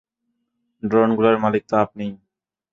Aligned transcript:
ড্রোনগুলোর 0.83 1.35
মালিক 1.37 1.63
তো 1.69 1.75
আপনিই। 1.77 2.13